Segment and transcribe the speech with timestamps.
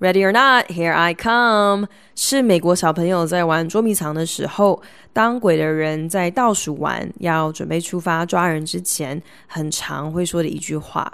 [0.00, 1.86] Ready or not, here I come！
[2.14, 4.80] 是美国小朋友在玩捉迷藏的时候，
[5.12, 11.12] 当鬼的人在倒数完要准备出发抓人之前，很常会说的一句话。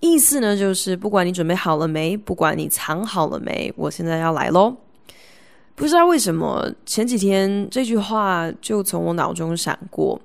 [0.00, 4.76] 意思呢，就是不管你准备好了没，不管你藏好了没，我现在要来喽。
[5.74, 10.20] 不知道为什么，前几天这句话就从我脑中闪过，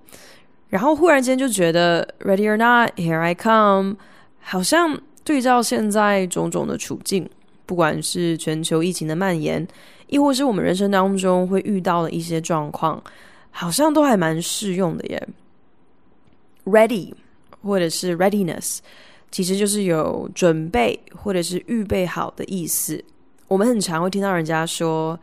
[0.67, 3.95] 然后忽然间就觉得 Ready or not, here I come！
[4.42, 7.30] 好像对照现在种种的处境。
[7.67, 9.67] 不管是全球疫情的蔓延，
[10.08, 13.03] 亦或是我们人生当中会遇到的一些状况，
[13.52, 15.28] 好像都还蛮适用的耶。
[16.66, 17.14] Ready
[17.61, 18.80] 或者是 readiness，
[19.30, 23.03] 其实就是有准备或者是预备好的意思。
[23.47, 25.20] 我们很常会听到人家说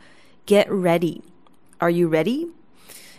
[0.46, 2.48] “Get ready”，Are you ready？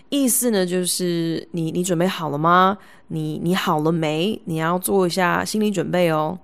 [0.10, 2.78] 意思呢就是你你准备好了吗？
[3.08, 4.40] 你你好了没？
[4.46, 6.38] 你要做一下心理准备哦。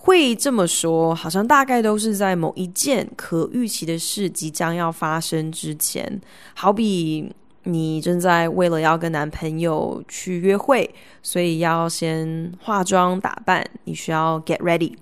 [0.00, 6.20] 会这么说，好像大概都是在某一件可预期的事即将要发生之前，
[6.54, 7.30] 好比
[7.64, 10.88] 你正在为了要跟男朋友去约会，
[11.20, 14.94] 所以要先化妆打扮，你需要 get ready；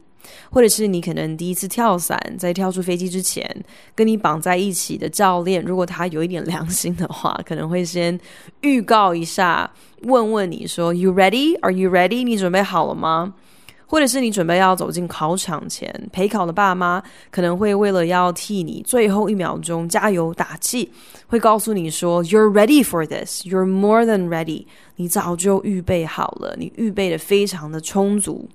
[0.51, 3.47] 或者是你可能第一次跳伞，在跳出飞机之前，
[3.95, 8.19] 跟你绑在一起的教练，如果他有一点良心的话，可能会先
[8.63, 9.71] 预告一下，
[10.05, 11.57] 问问你说：“You ready?
[11.61, 12.25] Are you ready？
[12.25, 13.35] 你准备好了吗？”
[13.87, 20.91] 或者是你准备要走进考场前，陪考的爸妈可能会为了要替你最后一秒钟加油打气，
[21.29, 23.47] 会告诉你说：“You're ready for this.
[23.47, 28.49] You're more than ready.” 你早就预备好了，你预备的非常的充足。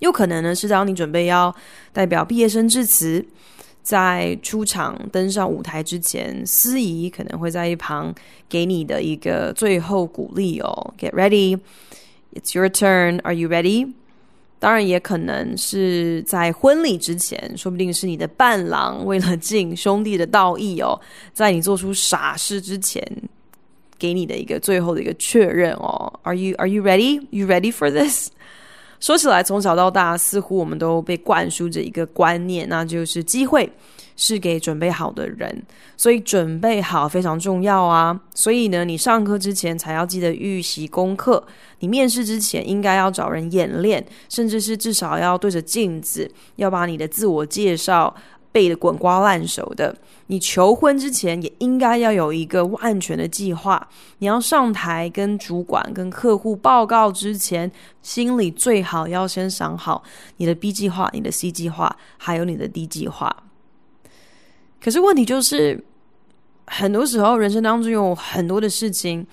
[0.00, 1.54] 有可能呢是当你准备要
[1.92, 3.24] 代表毕业生致辞，
[3.82, 8.14] 在出场登上舞台之前，司仪可能会在一旁
[8.48, 11.58] 给你的一个最后鼓励哦：“Get ready.
[12.34, 13.20] It's your turn.
[13.22, 13.92] Are you ready?”
[14.62, 20.96] 当然也可能是在婚礼之前，说不定是你的伴郎为了尽兄弟的道义哦，
[21.32, 23.04] 在你做出傻事之前，
[23.98, 26.12] 给你的一个最后的一个确认哦。
[26.22, 27.26] Are you Are you ready?
[27.30, 28.28] You ready for this?
[29.00, 33.68] 说起来，从小到大，似乎我们都被灌输着一个观念，那就是机会
[34.16, 35.62] 是给准备好的人，
[35.96, 38.18] 所以准备好非常重要啊。
[38.34, 41.44] 所以呢，你上课之前才要记得预习功课，
[41.80, 48.14] 你面试之前应该要找人演练，甚至是至少要对着镜子，要把你的自我介绍
[48.50, 49.96] 背得滚瓜烂熟的。
[50.28, 53.86] 你求婚之前也应该要有一个万全的计划。
[54.18, 60.02] 你要上台跟主管、跟客户报告之前，心里最好要先想好
[60.38, 63.34] 你的 B 计划、你的 C 计划，还有你的 D 计划。
[64.82, 65.82] 可是问题就是，
[66.66, 69.26] 很多时候人生当中有很多的事情，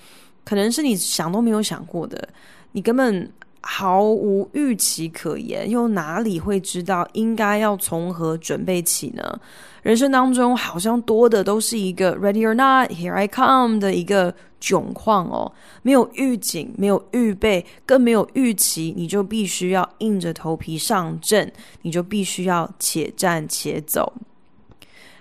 [0.44, 2.28] 可能是你想都没有想过的，
[2.72, 3.30] 你根本。
[3.62, 9.38] 毫无预期可言，又哪里会知道应该要从何准备起呢？
[9.82, 15.52] 人生当中好像多的都是一个 “ready or not, here I come” 的一个窘况哦，
[15.82, 21.52] 没有预警，没有预备，更没有预期，你就必须要硬着头皮上阵，
[21.82, 24.10] 你就必须要且战且走。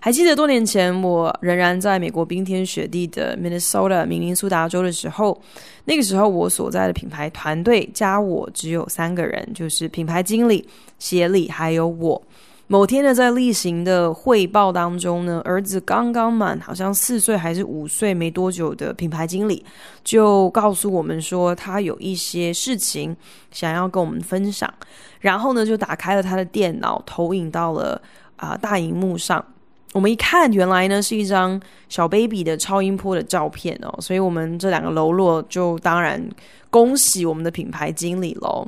[0.02, 5.40] 还记得多年前，我仍然在美国冰天雪地的 Minnesota 明尼苏达州的时候，
[5.84, 10.66] 那个时候我所在的品牌团队加我只有三个人，就是品牌经理、
[11.00, 12.22] 协理还有我。
[12.68, 19.66] 某天呢，在例行的汇报当中呢，儿子刚刚满好像四岁还是五岁没多久的品牌经理
[20.04, 23.14] 就告诉我们说，他有一些事情
[23.52, 24.72] 想要跟我们分享，
[25.20, 28.02] 然后呢，就打开了他的电脑，投影到了
[28.38, 29.44] 啊、大荧幕上。
[29.92, 36.24] 我们一看，原来呢是一张小 baby 的超音波的照片哦，所以我们这两个喽啰就当然
[36.70, 38.68] 恭喜我们的品牌经理喽。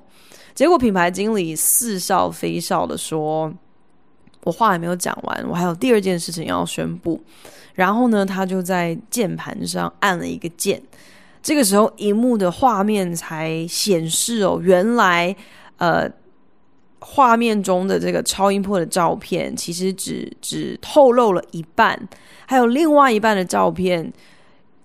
[0.56, 3.53] 结果品牌经理似笑非笑的说
[4.44, 7.21] ：“我话还没有讲完，我还有第二件事情要宣布。”
[7.75, 10.81] 然后呢，他就在键盘上按了一个键，
[11.44, 15.35] 这个时候荧幕的画面才显示哦，原来
[15.77, 16.09] 呃。
[17.01, 22.00] 画面中的这个超音波的照片，其实只只透露了一半，
[22.45, 24.13] 还有另外一半的照片，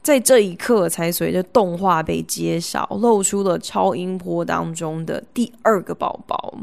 [0.03, 6.55] 在这一刻才随着动画被揭晓，露出了超音波当中的第二个宝宝。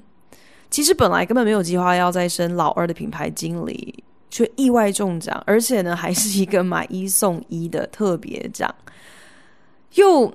[0.69, 8.73] 其实本来根本没有计划要再生老二的品牌经理，却意外中奖，而且呢，还是一个买一送一的特别奖。
[9.93, 10.33] 又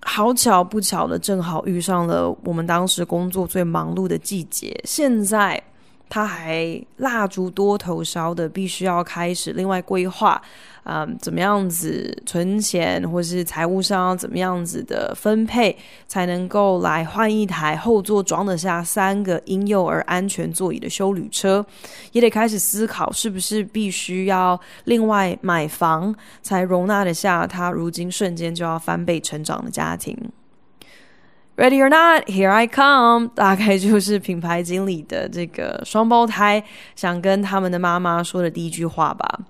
[0.00, 4.78] 好巧不巧的，正好遇上了我们当时工作最忙碌的季节。
[4.84, 5.62] 现在。
[6.08, 10.40] 他还蜡烛多头烧的，必须要开始另外规划，
[10.84, 15.76] 嗯，怎么样子存钱，或是财务上要怎么样子的分配，
[16.06, 21.64] 才能够来换一台后座装得下三个婴幼儿安全座椅的休旅车，
[22.12, 30.16] 也得开始思考，是不是必须要另外买房，才容纳得下他如今瞬间就要翻倍成长的家庭。
[31.58, 33.30] Ready or not, here I come。
[33.34, 36.62] 大概就是品牌经理的这个双胞胎
[36.94, 39.40] 想跟他们的妈妈说的第一句话吧。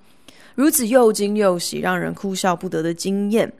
[0.55, 3.52] 如此又惊又喜，让人哭笑不得的经验，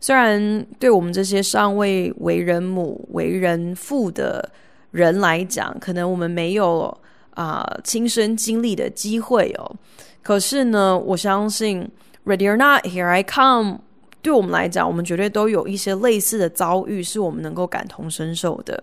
[0.00, 4.50] 虽然对我们这些尚未为人母、为人父的
[4.90, 6.86] 人来讲，可能我们没有
[7.30, 9.74] 啊、呃、亲身经历的机会哦。
[10.22, 11.88] 可是呢，我相信
[12.26, 13.78] ，Ready or not, here I come。
[14.24, 18.82] 对我们来讲，我们绝对都有一些类似的遭遇，是我们能够感同身受的。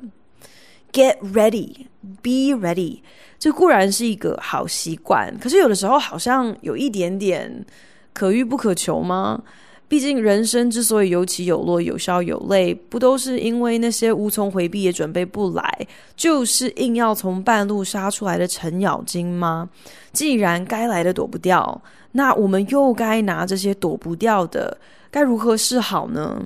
[0.94, 1.88] Get ready,
[2.22, 3.00] be ready，
[3.40, 7.66] 这固然是一个好习惯，可是有的时候好像有一点点
[8.14, 9.42] 可遇不可求吗？
[9.88, 19.68] 毕竟人生之所以有起有落、有笑有泪，不都是因为那些无从回避也准备不来，就是硬要从半路杀出来的程咬金吗？
[20.14, 24.78] 既然该来的躲不掉，那我们又该拿这些躲不掉的。
[25.12, 26.42] 该如何是好呢？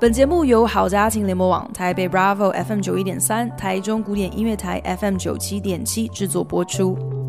[0.00, 7.19] 本节目由好家庭联盟网、台北 Bravo FM 九一点三、台中古典音乐台 FM 九七点七制作播出。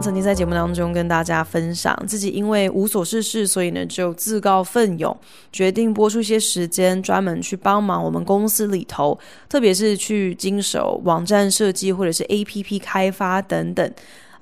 [0.00, 5.16] 曾经在节目当中跟大家分享，自己因为无所事事，所以呢就自告奋勇，
[5.50, 9.18] 决定拨出一些时间，专门去帮忙我们公司里头，
[9.48, 13.90] 特别是去经手网站设计或者是 APP 开发等等，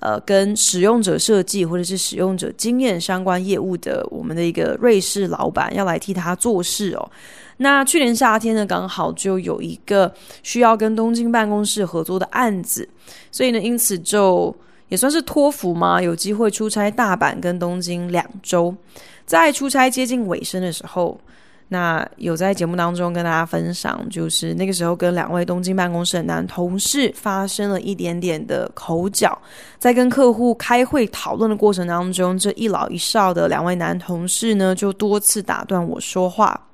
[0.00, 7.10] 呃，跟使用者设计或者是使用者经验相关业务的我们的一个瑞士老板要来替他做事哦。
[7.58, 12.88] 那去年夏天呢，刚好就有一个需要跟东京办公室合作的案子，
[13.30, 14.52] 所以呢，因此就。
[14.92, 18.76] 也算是托福嘛，有机会出差大阪跟东京两周，
[19.24, 21.18] 在出差接近尾声的时候，
[21.68, 29.40] 那有在节目当中跟大家分享，就是那个时候跟两位东京办公室的男同事发生了一点点的口角，
[29.78, 36.68] 在跟客户开会讨论的过程当中，这一老一少的两位男同事呢，就多次打断我说话。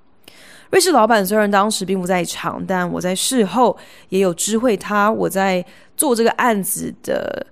[0.71, 3.79] 瑞士老板虽然当时并不在场，但我在事后
[4.09, 5.65] 也有知会他，我在
[5.97, 7.47] 做这个案子的。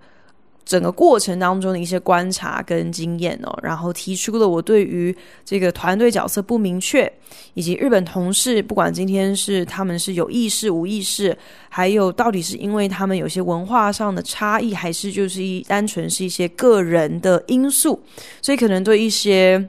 [0.67, 7.11] 整个过程当中的一些观察跟经验哦，然后提出了我对于这个团队角色不明确，
[7.55, 18.03] 以及日本同事不管今天是他们是有意识无意识，还有到底是因为他们有些文化上的差异，还是就是一单纯是一些个人的因素，
[18.43, 19.65] 所以可能对一些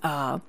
[0.00, 0.40] 啊、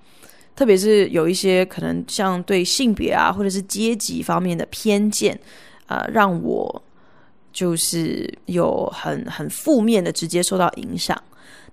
[0.56, 5.40] 特别是有一些可能像对性别啊或者是阶级方面的偏见
[5.86, 6.82] 啊、呃，让我。
[7.60, 11.22] 就是有很很负面的直接受到影响。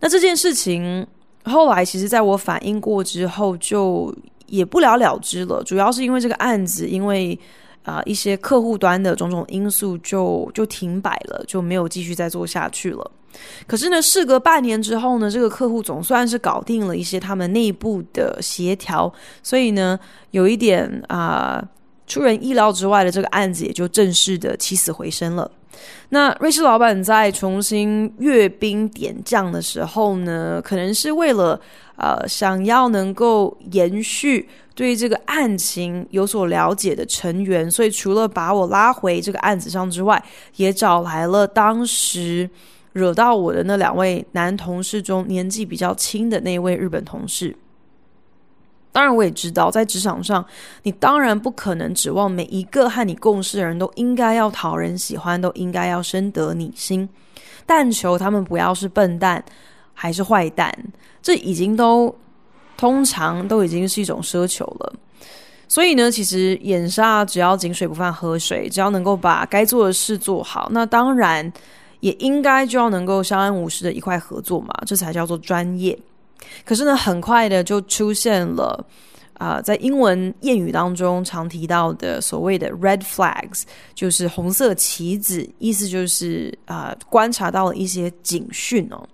[0.00, 1.06] 那这件事情
[1.44, 4.12] 后来其实在我反应过之后，就
[4.46, 5.62] 也不了了之了。
[5.62, 7.38] 主要是因为这个案子，因为
[7.84, 13.10] 啊、一些客户端的种种因素就，就停摆了，就没有继续再做下去了。
[13.64, 19.96] 可是呢，事隔半年之后呢，这个客户总算是搞定了一些他们内部的协调，所以呢，
[20.32, 21.62] 有一点啊、
[22.06, 25.50] 出人意料之外的这个案子也就正式的起死回生了。
[26.08, 31.60] 那瑞士老板在重新阅兵点将的时候呢，可能是为了
[31.96, 40.22] 呃想要能够延续对这个案情有所了解的成员，所以除了把我拉回这个案子上之外，
[40.56, 42.48] 也找来了当时
[42.94, 47.54] 惹到我的那两位男同事中年纪比较轻的那位日本同事。
[48.96, 50.42] 当然，我也知道，在职场上，
[50.84, 57.06] 你当然不可能指望每一个和你共事的人都应该要讨人喜欢，都应该要深得你心。
[57.66, 59.44] 但求他们不要是笨蛋，
[59.92, 60.74] 还是坏蛋，
[61.20, 62.16] 这已经都
[62.78, 64.90] 通常都已经是一种奢求了。
[65.68, 71.52] 所以呢，其实眼下只要井水不犯河水，只要能够把该做的事做好，那当然
[72.00, 75.98] 也应该就要能够相安无事的一块合作嘛，这才叫做专业。
[76.64, 78.84] 可是呢，很快的就出现了
[79.38, 83.64] 啊、在英文谚语当中常提到的所谓的 red flags，
[83.94, 89.06] 就是红色旗子，意思就是啊、观察到了一些警讯哦。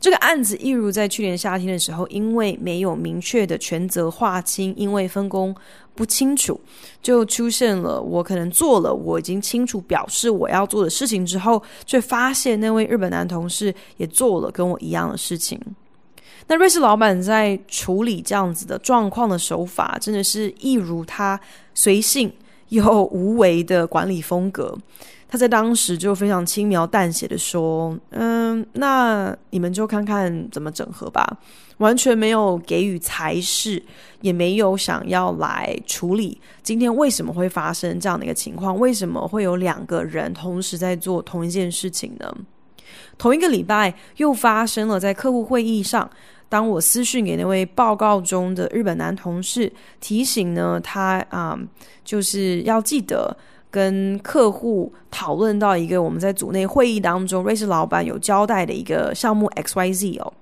[0.00, 5.54] 这个案子一如在去年夏天的时候，因为没有明确的权责划清，因为分工
[5.94, 6.58] 不清楚，
[7.00, 15.60] 就出现了我可能做了我已经清楚表示我要做的事情之后，却发现那位日本男同事也做了跟我一样的事情。
[16.50, 21.38] 那瑞士老板在处理这样子的状况的手法，真的是一如他
[21.74, 22.32] 随性
[22.70, 24.76] 又无为的管理风格。
[25.28, 31.24] 他在当时就非常轻描淡写的说：“嗯，那你们就看看怎么整合吧。”
[31.78, 33.80] 完全没有给予裁示，
[34.20, 42.34] 也没有想要来处理今天为什么会发生这样的一个情况，为什么会有两个人同时在做同一件事情呢？
[43.16, 46.10] 同一个礼拜又发生了在客户会议上，
[46.50, 51.58] 当我私讯给那位报告中的日本男同事，提醒呢他啊、
[52.04, 53.34] 就是要记得。
[53.72, 60.32] 跟客户讨论到一个我们在组内会议当中，瑞士老板有交代的一个项目 XYZ 哦，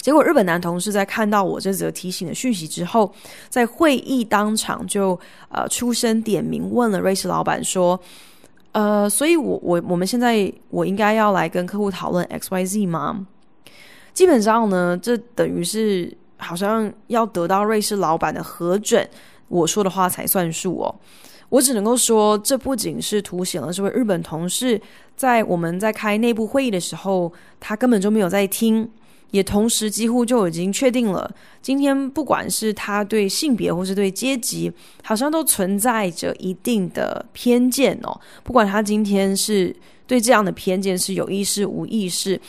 [0.00, 3.12] 结果日本男同事在看到我这则提醒的讯息之后，
[3.50, 8.00] 在会议当场就呃出声点名问了瑞士老板说，
[8.72, 13.26] 呃，所以我我我们现在我应该要来跟客户讨论 XYZ 吗？
[14.16, 19.06] 基本上呢，这等于是好像要得到瑞士老板的核准，
[19.48, 20.94] 我说的话才算数哦。
[21.50, 24.80] 我只能够说，这不仅是凸显了这位日本同事
[25.14, 27.30] 在我们在开内部会议的时候，
[27.60, 28.90] 他根本就没有在听，
[29.32, 31.30] 也同时几乎就已经确定了，
[31.60, 34.72] 今天不管是他对性别或是对阶级，
[35.04, 38.18] 好像都存在着一定的偏见哦。
[38.42, 42.40] 不管他今天是对这样的偏见是有意识无意识，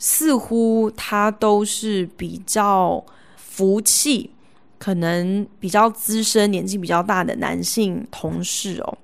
[0.00, 3.04] 似乎他都是比较
[3.36, 4.32] 福气。
[4.78, 8.98] 可能比较资深、年纪比较大的男性同事哦，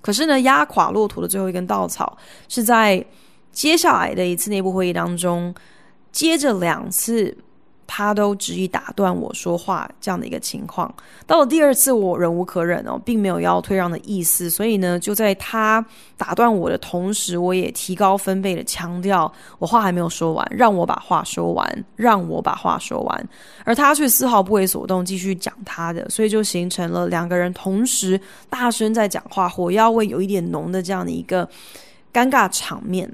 [0.00, 3.06] 可是呢，压垮骆驼的最后一根稻草是在
[3.52, 5.54] 接下来的一次内部会议当中，
[6.10, 7.38] 接着两次。
[7.86, 10.92] 他都执意打断我说话，这样的一个情况。
[11.26, 14.48] 到了第二次，我忍无可忍哦，并没有要退让的意思。
[14.50, 15.84] 所以呢，就在他
[16.16, 23.28] 打断我的同时，我也提高分贝的强调，我话还没有说完，让我把话说完，让我把话说完。
[23.64, 31.48] 而他却丝毫不为所动，继续讲他的，所以就形成了两个人同时大声在讲话，火药味有一点浓的这样的一个
[32.12, 33.10] 尴尬场面。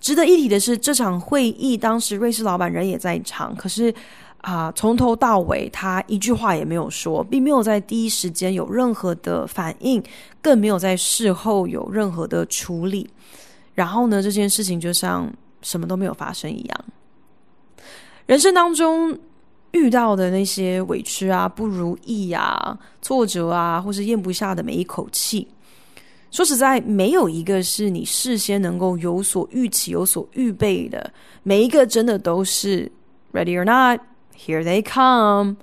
[0.00, 3.94] 值得一提的是，这场会议当时瑞士老板人也在场，可是
[4.42, 10.02] 啊、从头到尾他一句话也没有说，并没有在第一时间有任何的反应，
[10.40, 13.06] 更没有在事后有任何的处理。
[13.74, 15.30] 然后呢，这件事情就像
[15.60, 16.84] 什么都没有发生一样。
[18.24, 19.14] 人生当中
[19.72, 25.46] 遇到的那些委屈啊、不如意啊、挫折啊，或是咽不下的每一口气。
[26.30, 31.12] 说实在，没有一个是你事先能够有所预期、有所预备的。
[31.42, 32.90] 每一个真的都是
[33.32, 34.00] ready or not,
[34.38, 35.56] here they come。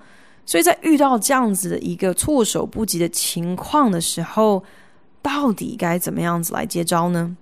[0.46, 4.62] 所以在遇到这样子的一个措手不及的情况的时候，
[5.22, 7.36] 到底该怎么样子来接招呢？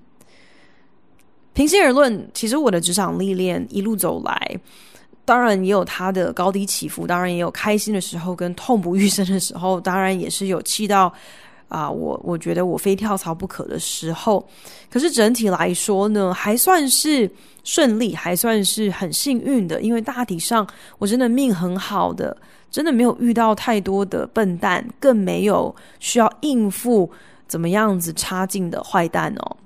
[1.53, 4.59] 平心而论，其实我的职场历练一路走来，
[5.23, 11.11] 当然也有它的高低起伏，当然也有开心的时候跟痛不欲生的时候，当然也是有气到。
[11.67, 14.45] 啊，我我觉得我非跳槽不可的时候，
[14.89, 17.29] 可是整体来说呢，还算是
[17.63, 20.65] 顺利，还算是很幸运的，因为大体上
[20.97, 22.35] 我真的命很好的，
[22.69, 27.09] 真的没有遇到太多的笨蛋，更没有需要应付
[27.47, 29.57] 怎么样子差劲的坏蛋哦。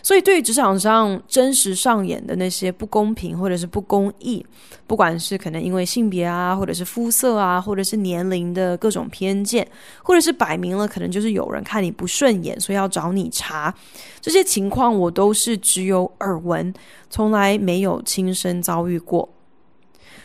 [0.00, 4.44] 所以，对于职场上真实上演的那些不公平或者是不公义，
[4.86, 9.66] 不管是可能因为性别啊，或者是肤色啊，或者是年龄的各种偏见，
[10.02, 13.74] 或者是摆明了可能就是有人看你不顺眼，所以要找你查，
[14.20, 16.72] 这些情况我都是只有耳闻，
[17.10, 19.28] 从来没有亲身遭遇过。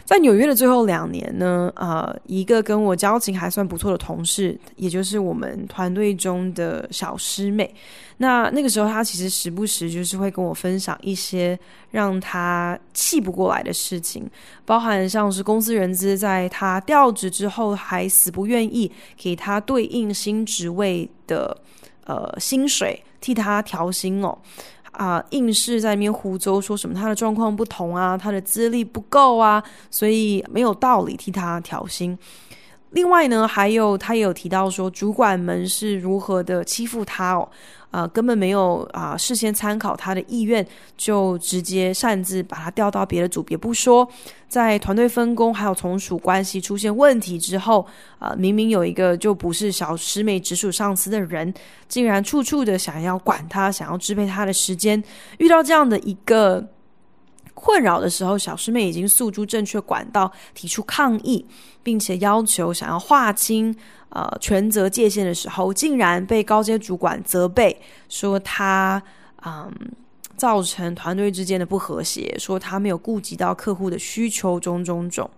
[0.05, 7.73] 在纽约的最后两年呢，呃，一个跟我交情还算不错的同事，也就是我们团队中的小师妹。
[8.19, 11.57] 那那个时候，她其实时不时就是会跟我分享一些
[11.91, 14.27] 让她气不过来的事情，
[14.65, 21.55] 包含像是公司人资在她调职之后，还死不愿意给她对应新职位的
[22.05, 24.35] 呃薪水，替她调薪哦。
[24.97, 32.17] 啊，硬是在那边胡诌，说什么他的状况不同啊，他的资历不够啊，所以没有道理替他调薪。
[32.91, 37.47] 另外呢，还有他也有提到说，主管们是如何的欺负他哦。
[37.89, 40.63] 啊、根本没有啊、事先参考他的意愿，
[40.97, 44.07] 就直接擅自把他调到别的组别不说，
[44.47, 47.87] 在团队分工还有从属关系出现问题之后，
[48.19, 51.51] 啊、明明有一个就不是小师妹直属上司的人，
[51.87, 55.01] 竟然处处的想要管他，想要支配他的时间，
[55.39, 56.63] 遇到这样的一个
[57.59, 61.43] 困扰的时候，小师妹已经诉诸正确管道提出抗议，
[61.81, 63.75] 并且要求想要划清
[64.09, 67.75] 呃权责界限的时候，竟然被高阶主管责备，
[68.09, 69.01] 说他
[69.43, 69.71] 嗯
[70.37, 75.29] 造成团队之间的不和谐，说他没有顾及到客户的需求，种种种。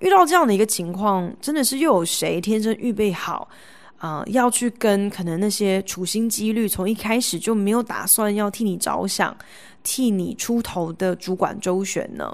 [0.00, 3.48] 遇到这样的一个情况，真的是又有谁天生预备好？
[3.98, 9.36] 啊、要去跟可能那些处心积虑从一开始就没有打算要替你着想、
[9.88, 12.30] 替你出头的主管周旋呢？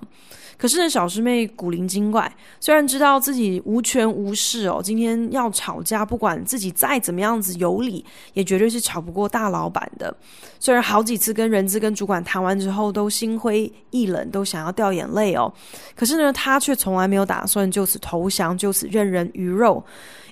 [0.56, 10.16] 可是呢，小师妹古灵精怪，虽然知道自己无权无势哦，今天要吵架，不管自己再怎么样子有理，也绝对是吵不过大老板的。
[10.60, 15.52] 虽然好几次跟人资跟主管谈完之后，都心灰意冷，都想要掉眼泪哦，
[15.94, 19.84] 可是呢，他却从来没有打算就此投降，就此任人鱼肉。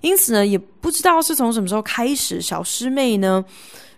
[0.03, 3.45] 因此呢，也不知道是从什么时候开始，小师妹呢，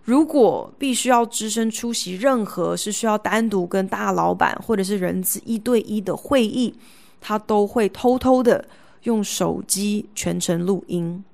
[0.04, 6.74] 如果必须要只身出席任何是需要单独跟大老板或者是人资一对一的会议，
[7.22, 8.62] 他都会偷偷的
[9.04, 11.24] 用手机全程录音。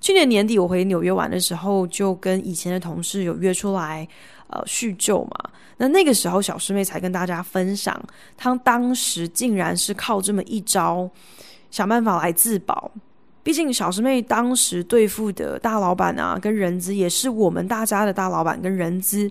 [0.00, 4.08] 去年年底我回纽约玩的时候，就跟以前的同事有约出来，
[4.46, 5.50] 呃，叙旧嘛。
[5.76, 8.02] 那那个时候小师妹才跟大家分享，
[8.38, 11.10] 她当时竟然是靠这么一招，
[11.70, 12.90] 想办法来自保。
[13.42, 19.30] 毕竟小师妹当时对付的大老板啊，跟人资也是我们大家的大老板跟人资。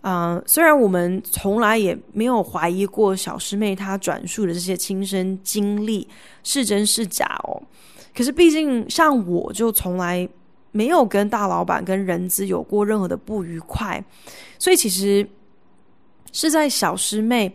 [0.00, 6.06] 啊、呃，虽然我们从来也没有怀疑过小师妹她转述的这些亲身经历
[6.42, 7.62] 是真是假哦，
[8.14, 10.28] 可是毕竟像我就从来
[10.72, 14.04] 没有跟大老板跟人资有过任何的不愉快，
[14.58, 15.24] 所以其实
[16.32, 17.54] 是在小师妹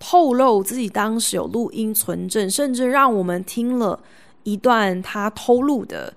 [0.00, 3.98] 透露自己当时有录音存证，甚至让我们听了。
[4.44, 6.12] 一段他偷录的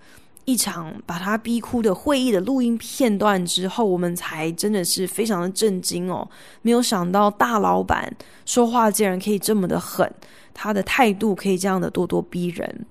[0.46, 6.28] 一场把他逼哭的会议的录音片段之后，我们才真的是非常的震惊哦！
[6.62, 8.16] 没有想到大老板
[8.46, 10.12] 说话竟然可以这么的狠，
[10.54, 12.86] 他的态度可以这样的咄咄逼人。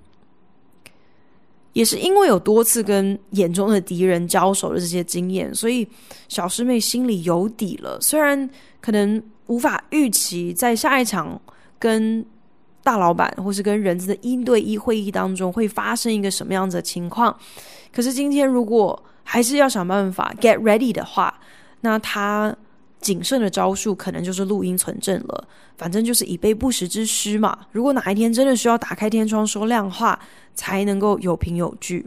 [1.74, 5.86] 也是因为有多次跟眼中的敌人交手的这些经验，所以
[6.28, 8.00] 小师妹心里有底了。
[8.00, 8.48] 虽然
[8.80, 11.40] 可能无法预期在下一场
[11.78, 12.24] 跟
[12.84, 17.36] 大老板或是跟人资的一对一会议当中会发生一个什么样子的情况？
[17.92, 21.40] 可是今天如果还是要想办法 get ready 的话，
[21.80, 22.54] 那他
[23.00, 25.48] 谨慎的招数可能就是录音存证了。
[25.76, 27.58] 反正就是以备不时之需嘛。
[27.72, 30.16] 如果哪一天真的需要打开天窗说亮话，
[30.54, 32.06] 才能够有凭有据。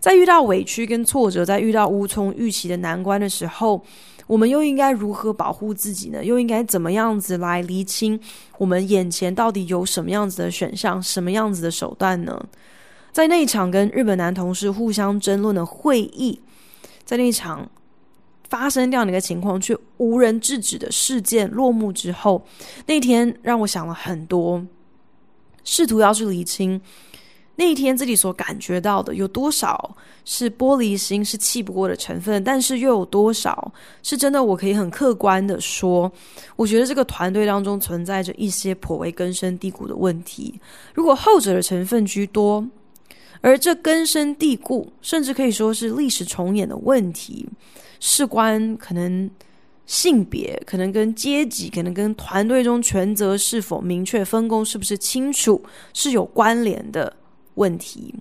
[0.00, 3.82] 在遇到委屈跟挫折，在遇到无从预期的难关的时候，
[4.26, 6.24] 我们又应该如何保护自己呢？
[6.24, 8.18] 又应该怎么样子来厘清
[8.58, 12.44] 我们眼前到底有什么样子的选项、什么样子的手段呢？
[13.12, 16.40] 在那一场跟日本男同事互相争论的会议，
[17.04, 17.70] 在那一场
[18.48, 22.44] 发生这样的一个情况却无人制止的事件落幕之后，
[22.86, 24.66] 那天让我想了很多，
[25.64, 26.80] 试图要去厘清。
[27.58, 34.44] 那一天自己所感觉到的有多少是玻璃心，是气不过的成分，但是又有多少是真的？
[34.44, 36.10] 我可以很客观的说，
[36.54, 40.60] 我觉得这个团队当中存在着一些颇为根深蒂固的问题。
[40.94, 42.66] 如果后者的成分居多，
[43.40, 47.48] 而这根深蒂固，甚至可以说是历史重演的问题，
[48.00, 49.30] 事关可能
[49.86, 55.62] 性别，可能跟阶级，可能跟团队中权责是否明确分工，是不是清楚，
[55.94, 57.14] 是有关联的。
[57.56, 58.14] 问题，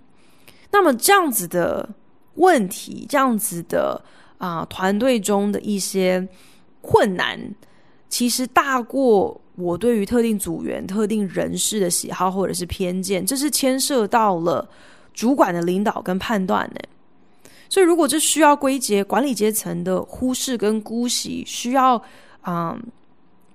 [0.71, 1.87] 那么这样子的
[2.33, 4.03] 问题，这样子的
[4.37, 6.27] 啊、呃，团队中的一些
[6.81, 7.39] 困难，
[8.09, 14.67] 其实大过我对于特定组员、特定人士的喜好或者是偏见，这是牵涉到了
[15.13, 16.79] 主管的领导跟判断呢。
[17.69, 22.01] 所以，如果这需要归结管理阶层的忽视跟姑息，需要
[22.41, 22.77] 啊。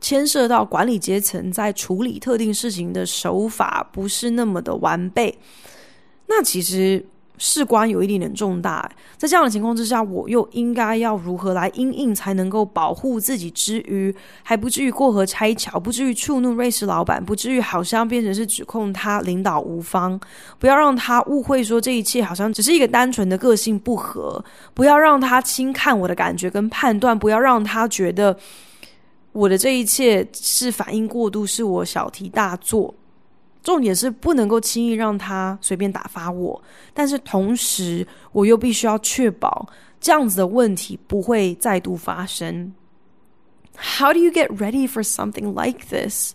[0.01, 5.39] 牵涉到管理阶层在处理特定事情的手法不是那么的完备，
[6.27, 7.05] 那其实
[7.37, 8.91] 事关有一点点重大。
[9.17, 20.19] 在这样的情况之下，我又应该要如何来应应才能够保护自己之余，还不至于过河拆桥，不至于触怒瑞士老板，不至于好像变成是指控他领导无方，
[20.59, 28.37] 不要让他误会说这一切好像只是一个单纯的个性不合，不要让他轻看我的感觉跟判断，不要让他觉得。
[29.33, 32.95] 我的这一切是反应过度，是我小题大做。
[33.63, 36.61] 重点是不能够轻易让他随便打发我，
[36.95, 39.69] 但是同时我又必须要确保
[40.01, 42.73] 这样子的问题不会再度发生。
[43.77, 46.33] How do you get ready for something like this？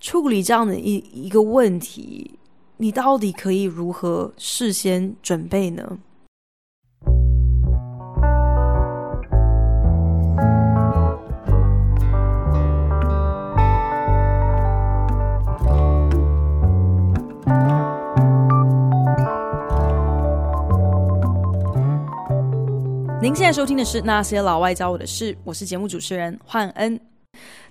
[0.00, 2.38] 处理这样的一一个问题，
[2.78, 5.98] 你到底可以如何事先准备呢？
[23.26, 26.98] 您现在收听的是《那些老外教我的事》，我是节目主持人焕恩。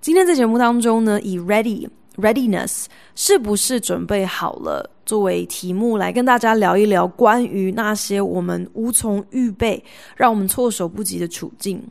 [0.02, 1.88] 今天在节目当中呢，以 ready
[2.18, 9.82] readiness 是不是准备好了作为题目来跟大家聊一聊关于那些我们无从预备、
[10.18, 11.82] 让我们措手不及的处境。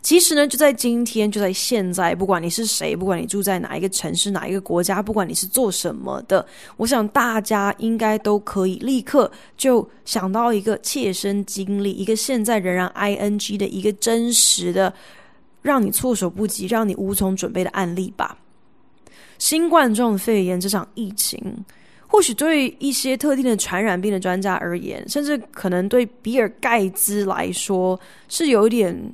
[0.00, 6.44] 其实呢，就在今天，就在现在，不管你是谁，不管你住在哪一个城市、哪一个国家，不管你是做什么的，
[6.76, 14.92] 我想大家应该都可以立刻就想到一个切身经历，一个现在仍然 ing 的一个真实的，
[15.62, 18.36] 让你措手不及、让你无从准备的案例吧。
[19.38, 21.40] 新冠状肺炎这场疫情，
[22.08, 29.12] 或许对一些特定的传染病的专家而言，甚至可能对比尔盖茨来说，是有一点。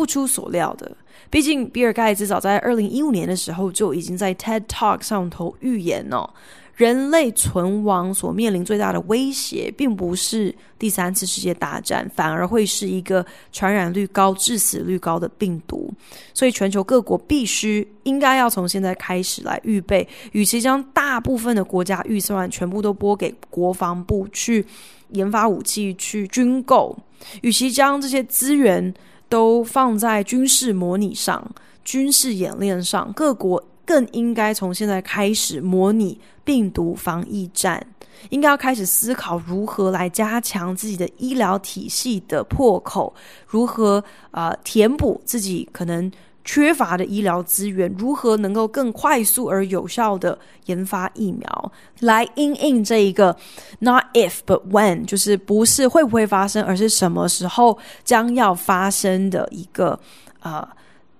[0.00, 0.90] 不出所料的，
[1.28, 6.26] 毕竟比尔盖茨早在二零一五年的时候就已经在 TED Talk 上头预言哦，
[6.74, 15.92] 人类存亡所面临最大的威胁，并不是第三次世界大战，反而会是一个传染率高、致死率高的病毒。
[16.32, 24.64] 所以，全球各国必须应该要从现在开始来预备，与其将大部分的国家预算全部都拨给国防部去
[25.10, 26.96] 研发武器、去军购，
[27.42, 28.94] 与其将这些资源。
[29.30, 31.50] 都放在军事模拟上、
[31.82, 37.86] 军事演练上，各国更应该从现在开始模拟病毒防疫战，
[38.30, 43.14] 应该要开始思考如何来加强自己的医疗体系的破口，
[43.46, 46.10] 如何啊、填补自己可能
[46.52, 50.36] 缺乏的医疗资源，如何能够更快速而有效的
[50.66, 53.36] 研发疫苗，来因应这一个
[53.78, 59.96] not if but when，就是不是会不会发生，而是什么时候将要发生的一个
[60.40, 60.68] 呃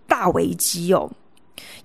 [0.09, 1.09] 大危机哦。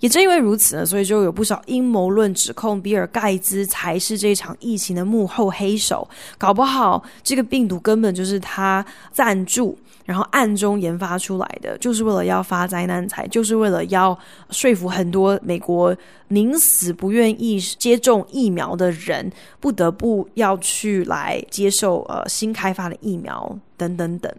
[0.00, 14.16] 也正因为如此呢，所以就有不少阴谋论指控比尔盖茨才是这场疫情的幕后黑手，搞不好这个病毒根本就是他赞助，然后暗中研发出来的，就是为了要发灾难财，就是为了要
[14.50, 15.94] 说服很多美国
[16.28, 24.32] 宁死不愿意接种疫苗的人，不得不要去来接受呃新开发的疫苗等等等。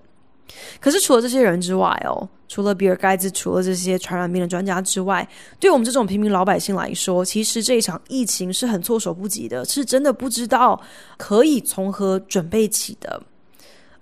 [0.80, 5.28] 可是除了这些人之外哦，除了比尔盖茨，除了这些传染病的专家之外，
[5.60, 10.82] 对我们这种平民老百姓来说，其实这一场疫情是很措手不及的，是真的不知道
[11.18, 13.22] 可以从何准备起的。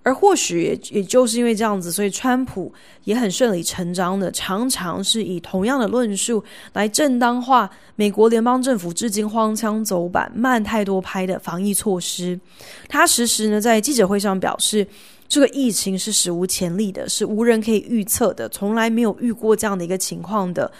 [0.05, 2.71] 而或许也也就是因为这样子，所以川普
[3.05, 12.39] 也很顺理成章的，常常是以同样的论述来正当化美国联邦政府至今荒腔走板、慢太多拍的防疫措施。
[12.87, 14.85] 他时时呢在记者会上表示，
[15.27, 20.71] 这个疫情是史无前例的，是无人可以预测的，从来没有遇过这样的一个情况的。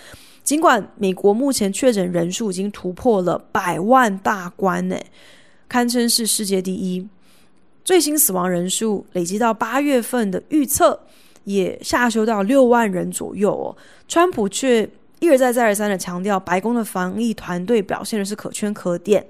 [0.44, 4.96] 尽管美国目前确诊人数已经突破了百万大关，呢，
[5.68, 7.08] 堪称是世界第一。
[7.86, 11.00] 最新死亡人数累积到八月份的预测
[11.44, 13.78] 也下修到六万人左右哦。
[14.08, 19.26] 川普却一而再再而三的强调，白宫的防疫团队表现的是可圈可点，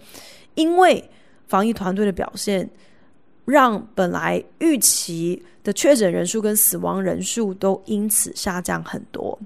[0.56, 1.04] 因为
[1.48, 2.68] 防疫团队的表现
[3.44, 9.38] 让本来预期的确诊人数跟死亡人数都因此下降很多。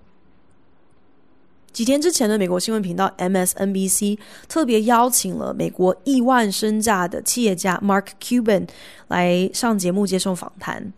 [1.72, 8.68] 几天之前的美国新闻频道 MSNBC 特别邀请了美国亿万身价的企业家 Mark Cuban
[9.08, 10.92] 来上节目接受访谈。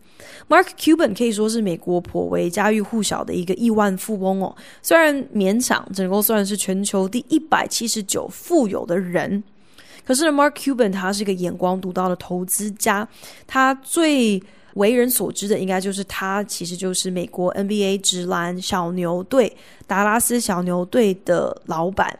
[0.48, 9.42] Mark Cuban 可以说是美国颇为家喻户晓的一个亿万富翁哦，虽然勉强整个算是全球第一百七十九富有的人，
[10.04, 13.06] 可是，Mark Cuban 他是一个眼光独到的投资家，
[13.46, 14.42] 他最
[14.74, 19.56] 为人所知的，应该就是他，其实就是美国 NBA 直篮小牛队
[19.86, 22.18] 达拉斯小牛队的老板。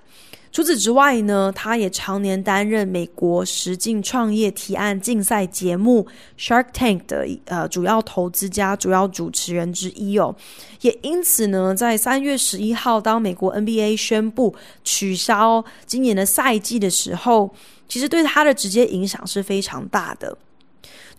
[0.51, 6.07] 除此之外呢，他也常年担任美国实境创业提案竞赛节目
[6.39, 10.37] Shark Tank 的呃主要投资家、主要主持人之一哦。
[10.83, 17.51] 也因此呢，在三月十一号，当美国 NBA 宣布取消今年的赛季的时候，
[17.89, 20.37] 其实对他的直接影响是非常大的。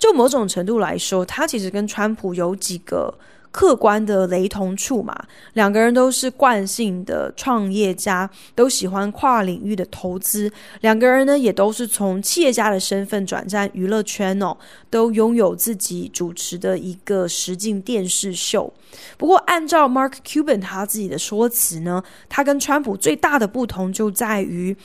[0.03, 3.17] 就某种程度来说，他其实跟川普有几个
[3.51, 5.17] 客观的雷同处嘛。
[5.53, 10.51] 两个人都是惯性的创业家，都喜欢跨领域的投资。
[10.81, 14.57] 两个人呢，也都是从企业家的身份转战娱乐圈哦，
[14.89, 18.73] 都拥有自己主持的一个实境电视秀。
[19.17, 24.75] 不过，按照 Mark Cuban 他自己的说辞呢，他跟川普最大的不同就在于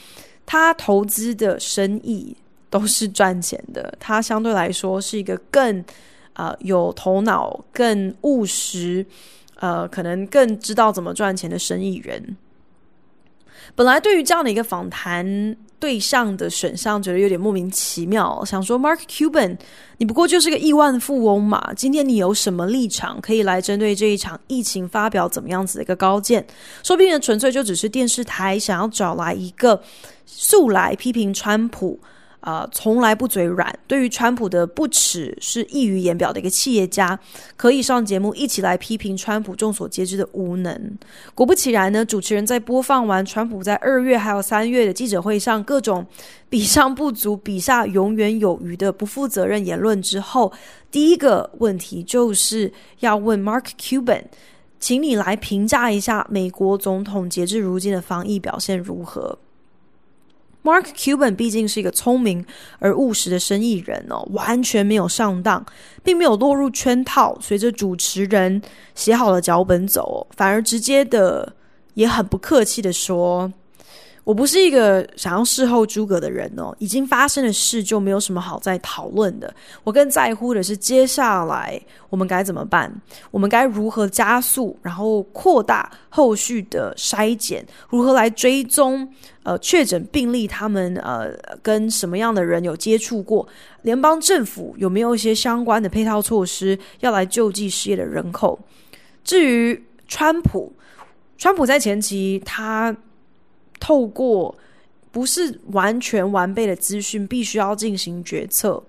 [0.47, 2.37] 他投资的生意。
[2.71, 5.85] 都是赚钱的，他相对来说是一个更
[6.35, 9.05] 啊、有头脑、更务实，
[9.57, 12.37] 呃，可能更知道怎么赚钱的生意人。
[13.75, 19.59] 本来对于这样的一个访谈对象的选项觉得有点莫名其妙，想说 Mark Cuban，
[19.97, 26.47] 你不过就是个亿万富翁嘛，今天你有什么立场可以来针对这一场疫情发表怎么样子的一个高见？
[26.85, 29.83] 说不定纯粹就只是电视台想要找来一个
[30.25, 31.99] 素来批评川普。
[32.49, 37.19] 啊、从来不嘴软，对于川普的不耻是溢于言表的一个企业家，
[37.59, 40.99] 可以上节目一起来批评川普众所皆知的无能。
[41.35, 46.07] 果不其然呢，主持人在播放完川普在二月还有三月的记者会上各种
[46.49, 50.51] 比上不足、比下永远有余的不负责任言论之后，
[50.91, 54.23] 第一个问题就是要问 Mark Cuban，
[54.81, 59.39] 请你来评价一下美国总统截至如今的防疫表现如何。
[60.63, 62.45] Mark Cuban 毕竟是一个聪明
[62.79, 65.65] 而务实的生意人哦，完全没有上当，
[66.03, 68.61] 并没有落入圈套，随着主持人
[68.95, 71.55] 写好了脚本走，反而直接的
[71.95, 73.53] 也很不客气的说。
[74.29, 79.51] 我不是一个想要事后诸葛的人哦，已经发生的事就没有什么好再讨论的。
[79.83, 82.93] 我更在乎的是接下来我们该怎么办，
[83.31, 89.11] 我们该如何加速，然后扩大后续的筛检，如何来追踪
[89.45, 91.31] 呃确诊病例，他们呃
[91.63, 93.49] 跟什么样的人有接触过，
[93.81, 98.61] 联邦政府有没有一些相关的配套措施要来救济失业的人口。
[99.25, 100.71] 至于川普，
[101.39, 102.95] 川普在前期他。
[103.81, 104.55] 透过
[105.11, 108.83] 不是完全完备的资讯，必须要进行决策，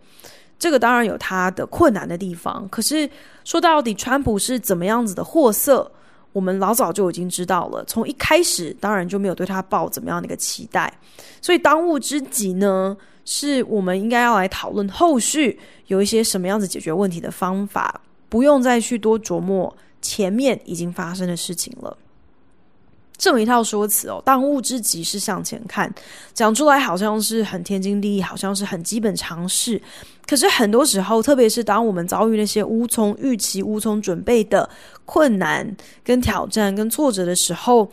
[0.60, 2.68] 这个当然有它的困难的地方。
[2.70, 3.10] 可是
[3.44, 5.92] 说到底，川普是怎么样子的货色，
[6.34, 7.84] 我们老早就已经知道了。
[7.86, 10.94] 从一开始，当然就没有对他抱怎么样的一个期待。
[11.42, 21.98] 所以当务之急呢，是我们应该要来讨论后续有一些什么样子解决问题的方法，不用再去多琢磨前面已经发生的事情了。
[23.20, 25.94] 这么一套说辞哦，当务之急是向前看，
[26.34, 29.80] 讲出来好像是很天经地义，好像是很基本常识。
[30.26, 34.70] 可是很多时候，特别是当我们遭遇那些无从预期、无从准备的
[35.04, 37.92] 困难、跟挑战、跟挫折的时候，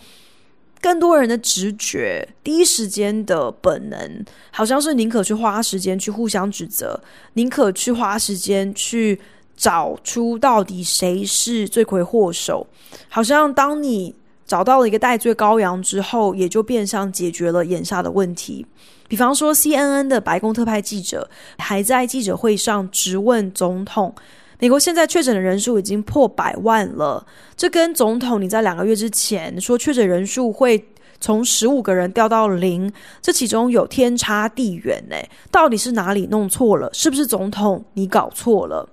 [0.81, 9.19] 更多人的直觉、第一时间的本能，好像是宁可去花时间去互相指责，宁可去花时间去
[9.57, 12.67] 找出到底谁是罪魁祸首。
[13.09, 14.15] 好像当你
[14.47, 18.65] 找到了一个代罪羔羊之后，也就变相解决了眼下的问题。
[19.09, 21.29] 比方说，CNN 的白宫特派记者
[21.59, 24.15] 还在记者会上质问总统
[24.59, 30.89] ：“美国现在确诊的人数已经破百万了，这跟总统你在两个月之前说确诊人数会
[31.21, 35.17] 从十五个人掉到零，这其中有天差地远呢。
[35.51, 36.91] 到底是哪里弄错了？
[36.93, 38.89] 是不是总统你搞错了？”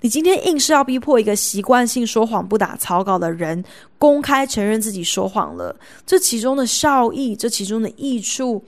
[0.00, 3.62] 你今天硬是要逼迫一个习惯性说谎不打草稿的人
[3.98, 8.64] 公开承认自己说谎了，这其中的效益，这其中的益处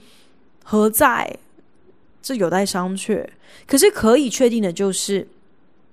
[0.63, 1.37] 何在？
[2.21, 3.27] 这有待商榷。
[3.67, 5.27] 可是可以确定的就是，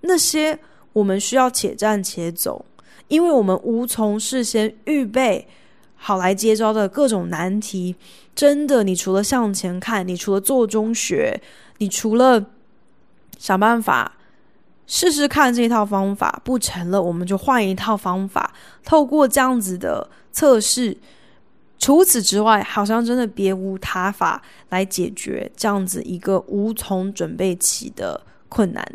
[0.03, 0.59] 那些
[0.93, 2.65] 我们需要且战且走，
[3.09, 5.47] 因为我们无从事先预备
[5.97, 7.97] 好来接招的各种难题。
[8.35, 11.41] 真的，你除了向前看，你除了做中学，
[11.79, 12.45] 你除了
[13.39, 14.19] 想办法。
[14.87, 18.53] 试试看这一套方法不成了，我们就换一套方法。
[18.85, 20.97] 透过这样子的测试，
[21.79, 28.87] 除此之外，好像真的别无他法来解决这样子一个无从准备起的困难。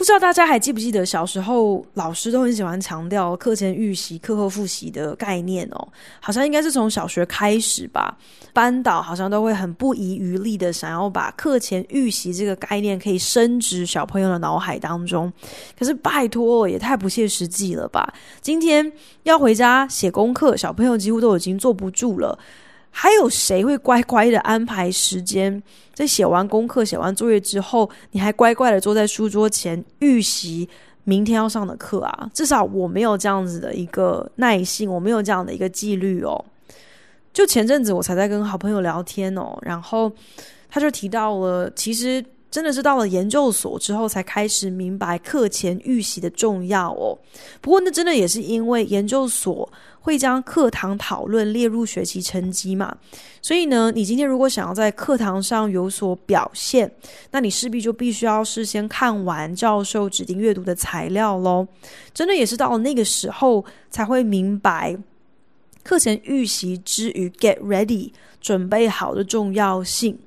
[0.00, 5.88] 不知道大家还记不记得小时候老师都很喜欢强调课前预习、课后复习的概念哦，
[6.20, 8.16] 好像应该是从小学开始吧。
[8.54, 15.30] 班导好像都会很不遗余力的想要把课前预习这个概念可以深植小朋友的脑海当中。
[15.78, 18.10] 可是拜托，也太不切实际了吧！
[18.40, 18.90] 今天
[19.24, 22.38] 要回家写功课，小朋友几乎都已经坐不住了。
[22.90, 25.62] 还有谁会乖乖的安排时间，
[25.94, 30.68] 在写完功课、写完作业之后，你还乖乖的坐在书桌前预习
[31.04, 32.30] 明天要上的课啊？
[32.34, 36.44] 至少我没有这样子的一个耐性，我没有这样的一个纪律哦。
[37.32, 40.12] 就前阵子我才在跟好朋友聊天哦，然后
[40.68, 42.24] 他就提到了，其实。
[42.50, 47.16] 真的是到了研究所之后，才开始明白课前预习的重要哦。
[47.60, 52.96] 不过，那真的也是因为研究所会将课堂讨论列入学习成绩嘛。
[53.40, 56.90] 所以呢，你今天如果想要在课堂上有所表现，
[57.30, 61.66] 那你势必就必须要事先看完教授指定阅读的材料喽。
[62.12, 64.98] 真的也是到了那个时候，才会明白
[65.84, 68.10] 课前预习之余 get ready
[68.40, 70.18] 准备好的重要性。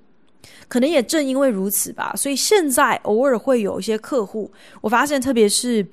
[0.67, 5.85] 可能也正因为如此吧，所以现在偶尔会有一些客户，我发现特别是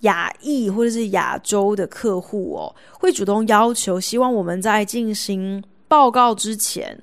[0.00, 6.98] 亚裔或者是亚洲的客户哦，会主动要求，希望我们在进行报告之前。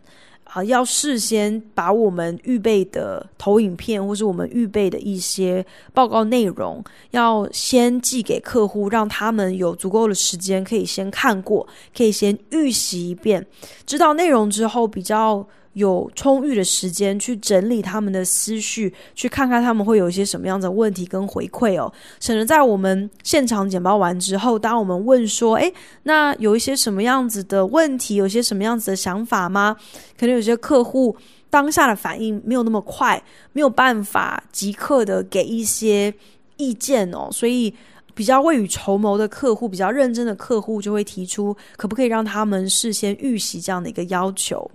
[0.51, 13.45] 啊，要事先把我们预备的投影片，或是我们预备的一些报告内容，要先寄给客户，让他们有足够的时间可以先看过，可以先预习一遍，
[13.85, 15.47] 知道内容之后比较。
[15.79, 21.91] 有充裕的时间去整理他们的思绪，去看看他们会有一些什么样的问题跟回馈哦。
[22.19, 29.75] 省得在我们现场简报完之后，当我们问说：“诶，那有一些什么样子的问题，有些什么样子的想法吗？”
[30.19, 31.15] 可能有些客户
[31.49, 36.13] 当下的反应没有那么快，没有办法即刻的给一些
[36.57, 37.29] 意见哦。
[37.31, 37.73] 所以
[38.13, 44.69] 比较未雨绸缪的客户，比较认真的客户就会提出，可不可以让他们事先预习这样的一个要求。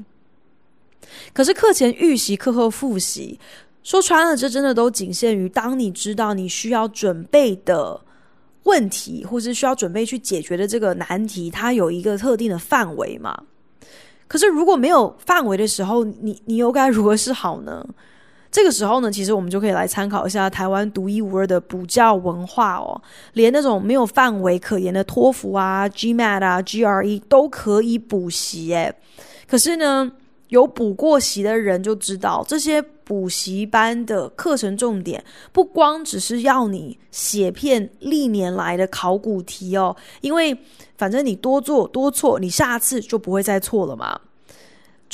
[1.33, 3.39] 可是课前预习、课后复习，
[3.83, 8.01] 说穿了，这真的都仅限于当你知道你需要准备的
[8.65, 13.37] 问题，或是需要准备去解决的这个难题，它有一个特定的范围嘛。
[14.27, 17.87] 可是如果没有范围的时候，你你又该如何是好呢？
[18.51, 28.95] 这个时候呢，其实我们就可以来参考一下台湾独一无二的补教文化哦，连那种没有范围可言的托福啊、GMAT 啊、GRE 都可以补习诶。
[29.49, 30.11] 可是呢，
[30.49, 40.57] 有补过习的人就知道，这些补习班的课程重点不光只是要你写遍历年来的考古题哦，因为
[40.97, 44.21] 反正你多做多错，你下次就不会再错了嘛。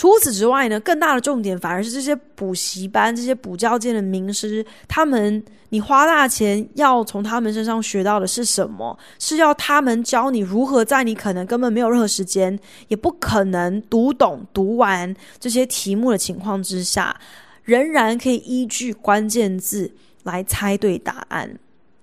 [0.01, 8.99] 除此之外呢，更大的重点反而是这些补习班、这些补教界的名师，他们你花大钱要从他们身上学到的是什么？
[9.19, 12.59] 是要他们教你如何在你可能根本没有任何时间，
[12.89, 17.15] 也不可能读懂、读完这些题目的情况之下，
[17.63, 21.59] 仍然可以依据关键字来猜对答案。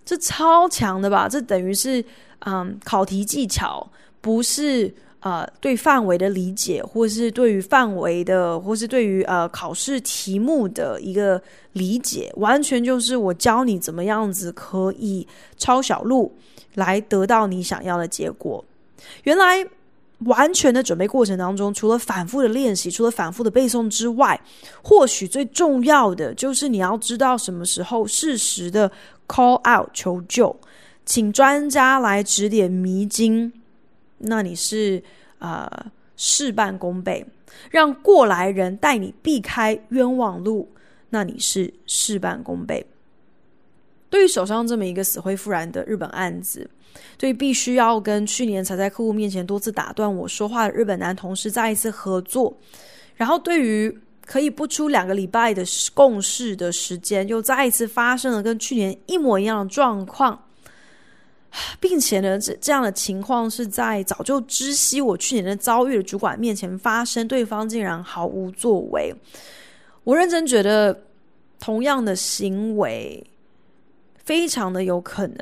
[0.05, 1.27] 这超强的吧？
[1.27, 2.05] 这等于是
[2.45, 3.89] 嗯，考题技巧，
[4.21, 4.93] 不是。
[5.27, 11.41] 呃，对范围的理解，或是对于范围的，或是对于呃考试题目的一个
[11.73, 16.33] 理解，完全就是我教你怎么样子可以抄小路
[16.75, 18.63] 来得到你想要的结果。
[19.23, 19.67] 原来
[20.19, 24.39] 完全的准备过程当中，除了反复的练习，除了反复的背诵之外，
[24.81, 28.89] 或许最重要的就是你要知道什么时候适时的
[29.27, 30.55] call out 求救，
[31.05, 33.51] 请专家来指点迷津。
[34.17, 35.03] 那你是。
[35.39, 35.69] 呃，
[36.15, 37.23] 事半功倍，
[37.69, 40.67] 让过来人带你避开冤枉路，
[41.11, 42.83] 那你是事半功倍。
[44.09, 46.67] 对于手上这么一个死灰复燃的日本案子，
[47.19, 52.57] 对于必须要跟去年才在客户面前多次打断我说话的日本男同事再一次合作，
[53.15, 60.46] 然后对于可以不出两个礼拜的共事的时间，又再一次发生了跟去年一模一样的状况。
[61.79, 69.13] 并且呢，这这样的情况是在早就知悉我去年的遭遇的主管面前发生，对方竟然毫无作为。
[70.03, 70.97] 我认真觉得，
[71.59, 73.25] 同样的行为
[74.15, 75.37] 非常的有可能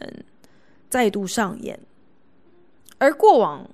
[0.89, 1.79] 再度上演。
[2.97, 3.69] 而过往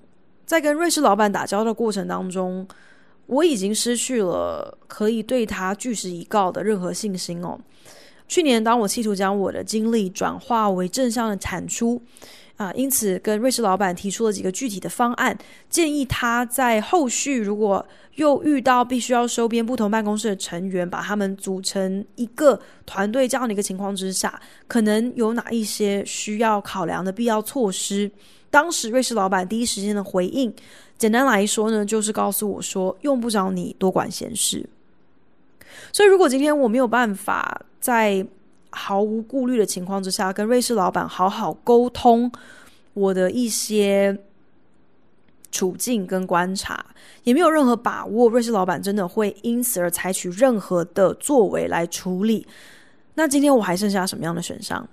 [0.45, 2.67] 在跟瑞士老板打交道的过程当中，
[3.27, 7.57] 我已经失去了可以对他据实以告的任何信心哦。
[8.31, 12.01] 去年，当我企图将我的经历转化为正向的产出，
[12.55, 15.37] 啊，因此跟瑞士老板提出了几个具体的方案，
[15.69, 28.09] 建议他在后续如果又遇到必须要收编不同办公室的成员，把他们组成一个团队这样的一个情况之下，可能有哪一些需要考量的必要措施。
[28.49, 30.53] 当时瑞士老板第一时间的回应，
[30.97, 34.65] 简单来说呢，就是告诉我说，用不着你多管闲事。
[35.91, 38.25] 所以，如果今天我没有办法在
[38.69, 42.31] 毫无顾虑的情况之下跟瑞士老板好好沟通
[42.93, 44.17] 我的一些
[45.51, 46.85] 处境跟观察，
[47.23, 52.47] 也没有任何把握瑞士老板真的会因此而采取任何的作为来处理，
[53.15, 54.87] 那今天我还剩下什么样的选项？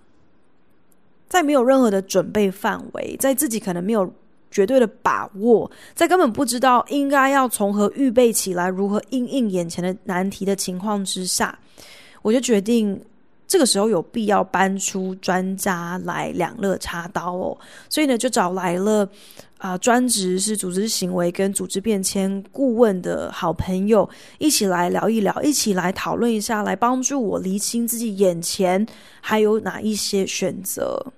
[1.28, 4.12] 在没有任何的准备范围，在自己可能没有。
[4.51, 11.59] 绝对的把握，在根本不知道应该要从何预备起来，如何应应眼前的难题的情况之下，
[12.22, 13.01] 我就决定
[13.46, 17.57] 这个时候有必要搬出专家来两肋插刀哦。
[17.88, 19.05] 所以呢，就找来了
[19.59, 28.86] 啊、呃，专职是组织行为跟组织变迁顾问的好朋友，一起来聊一聊，一起来讨论一下，来帮助我厘清自己眼前
[29.20, 31.12] 还有哪一些选择。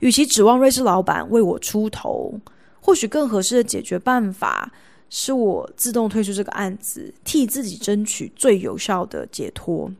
[0.00, 2.38] 与其指望瑞士老板为我出头，
[2.80, 4.72] 或许更合适的解决办法
[5.10, 9.90] 是我自动退出这个案子，替自己争取最有效的解脱。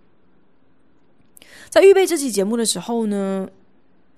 [1.68, 3.48] 在预备这期节目的时候呢，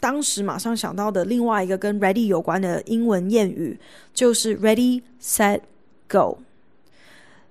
[0.00, 3.78] 当时马上想到的另外一个跟 “ready” 有关的英文谚语，
[4.14, 5.60] 就是 “ready, set,
[6.08, 6.38] go”。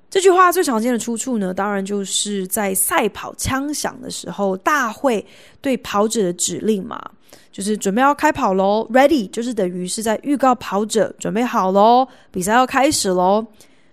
[0.09, 5.25] 这句话最常见的出处呢，当然就是在赛跑枪响的时候，大会
[5.59, 7.11] 对跑者的指令嘛，
[7.51, 13.45] 就是准备要开跑喽，ready 就是等于是在预告跑者准备好喽，比赛要开始喽。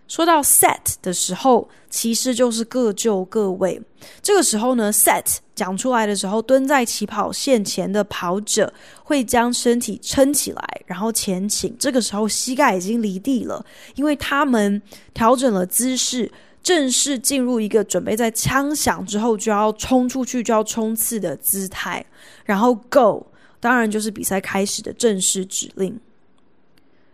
[0.07, 3.81] 说到 set 的时候，其实就是各就各位。
[4.21, 5.25] 这个时候呢，set
[5.55, 8.71] 讲出来的时候，蹲在起跑线前的跑者
[9.03, 11.75] 会将身体撑起来，然后前倾。
[11.79, 13.65] 这个时候膝盖已经离地了，
[13.95, 14.81] 因为他们
[15.15, 16.31] 调整了姿势，
[16.63, 22.05] 正式进入一个准备在枪响之后就要冲出去、就要冲刺的姿态。
[22.45, 23.27] 然后 go，
[23.65, 25.99] 当然就是比赛开始的正式指令。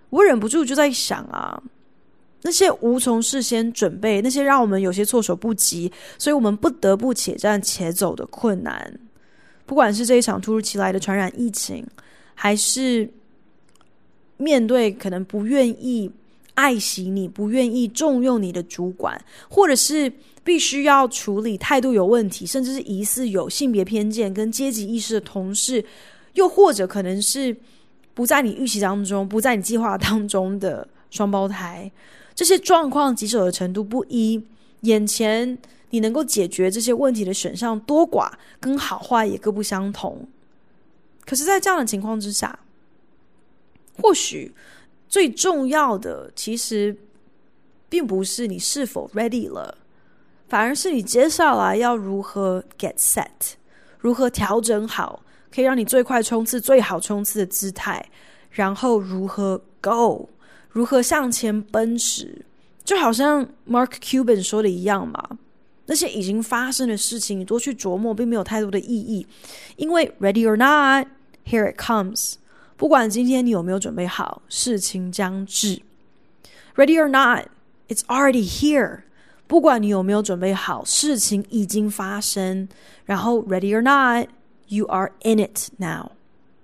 [0.08, 1.62] 我忍不住就在想啊。
[2.42, 8.98] 那些无从事先准备，那些让我们有些措手不及，所以我们不得不且战且走的困难，
[9.64, 11.86] 不管是这一场突如其来的传染疫情，
[12.34, 13.08] 还是
[14.38, 16.10] 面对可能不愿意
[16.54, 20.10] 爱惜你、不愿意重用你的主管，或者是
[20.42, 25.84] 必须要处理态度有问题，甚至是疑似有性别偏见跟阶级意识的同事，
[26.34, 27.56] 又或者可能是
[28.14, 31.90] 不在你预期当中、不在你计划当中的双胞胎。
[32.34, 34.42] 这些状况棘手的程度不一，
[34.82, 35.58] 眼前
[35.90, 40.26] 你能够解决这些问题的选项多寡，跟好坏也各不相同。
[41.26, 42.58] 可是，在这样的情况之下，
[44.00, 44.52] 或许
[45.08, 46.96] 最重要的其实
[47.88, 49.76] 并不是你是否 ready 了，
[50.48, 53.26] 反而是你接下来要如何 get set，
[53.98, 55.22] 如何调整好，
[55.54, 58.04] 可以让你最快冲刺、最好冲刺的姿态，
[58.50, 60.28] 然后如何 go。
[60.72, 62.44] 如何向前奔驰，
[62.84, 65.38] 就好像 Mark Cuban 说的一样嘛。
[65.86, 69.26] 那些已经发生的事情，你多去琢磨，并没有太多的意义。
[69.74, 71.08] 因为 Ready or not,
[71.44, 72.34] here it comes。
[72.76, 75.82] 不管今天你有没有准备好，事情将至。
[76.76, 77.46] Ready or not,
[77.88, 79.00] it's already here。
[79.48, 82.68] 不管你有没有准备好，事情已经发生。
[83.04, 84.28] 然后 Ready or not,
[84.70, 86.12] you are in it now。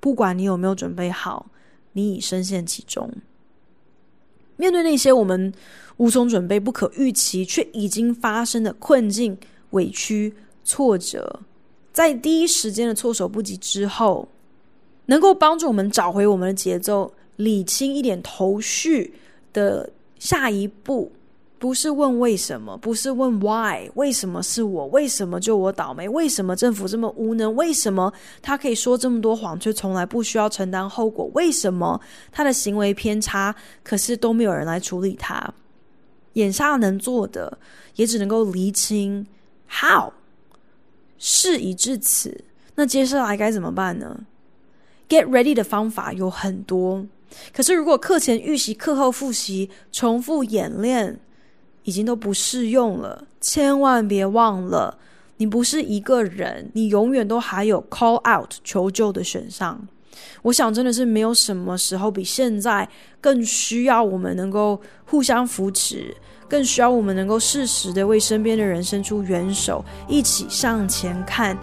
[0.01, 1.47] 不管你有没有准备好，
[1.93, 3.13] 你已深陷其中。
[4.57, 5.53] 面对那些我们
[5.99, 9.37] 无从准备、不可预期却已经发生的困境、
[9.71, 10.35] 委屈、
[10.65, 11.41] 挫折，
[11.93, 14.29] 在第一时间的措手不及之后，
[15.07, 19.15] 能够帮助我们找回我们的节奏、理清一点头绪
[19.53, 21.13] 的下一步。
[21.59, 24.87] 不是问为什么，不是问 why，为什么是我？
[24.89, 26.07] 为什么就我倒霉？
[26.09, 27.55] 为什么政府这么无能？
[27.55, 31.31] 为什么他可以说这么多谎，却从来不需要承担后果？
[31.33, 31.99] 为什么
[32.31, 35.55] 他的行为偏差，可是都没有人来处理他？
[36.35, 37.59] 眼下能做的，
[37.95, 39.27] 也只能够厘清
[39.67, 40.13] how。
[41.19, 42.45] 事已至此，
[42.75, 44.21] 那接下来该怎么办呢
[45.09, 47.07] ？Get ready 的方法有很多，
[47.55, 51.19] 可是如果课前预习、课后复习、重复演练，
[51.87, 54.99] 已经都不适用了，千万别忘了，
[55.37, 59.81] 你不是一个人，你永远都还有 call out 求救的选项。
[60.43, 62.89] 我想，真的是没有什么时候比现在
[63.21, 66.13] 更需要我们能够互相扶持，
[66.49, 71.57] 更需要我们能够适时的为身边的人伸出援手，一起向前看，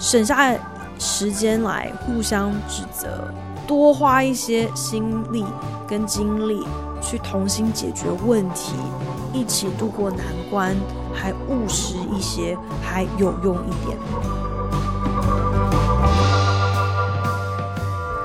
[0.00, 0.58] 省下
[0.98, 3.32] 时间来互相指责，
[3.68, 5.44] 多花一些心力
[5.86, 6.66] 跟精力
[7.00, 8.72] 去同心解决问题。
[9.32, 10.20] 一起度过难
[10.50, 10.74] 关，
[11.14, 13.96] 还务实一些，还有用一点。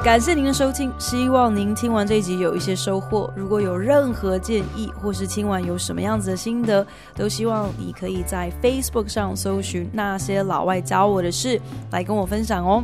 [0.04, 3.28] 感谢您的收听，希望您听完这一集有一些收获。
[3.36, 6.86] 如果有任何建议，或是听完有什么样子的心得，
[7.16, 12.84] 都希望你可以在 Facebook 上搜寻那些老外教我的事，来跟我分享哦。